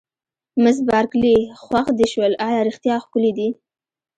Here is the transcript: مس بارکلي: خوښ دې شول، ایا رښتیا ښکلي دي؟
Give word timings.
مس 0.63 0.77
بارکلي: 0.87 1.35
خوښ 1.61 1.87
دې 1.97 2.05
شول، 2.13 2.33
ایا 2.47 2.59
رښتیا 2.69 2.95
ښکلي 3.03 3.31
دي؟ 3.37 3.49